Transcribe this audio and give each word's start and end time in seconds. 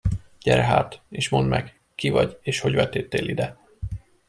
Gyere 0.41 0.63
hát, 0.63 1.01
és 1.09 1.29
mondd 1.29 1.47
meg, 1.47 1.79
ki 1.95 2.09
vagy, 2.09 2.37
és 2.41 2.59
hogy 2.59 2.73
vetődtél 2.73 3.27
ide? 3.27 3.57